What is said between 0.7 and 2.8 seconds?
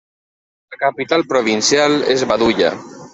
La capital provincial és Badulla.